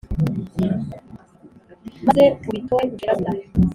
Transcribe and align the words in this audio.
maze 2.05 2.23
ubitore 2.47 2.83
ushire 2.91 3.11
agahinda 3.15 3.57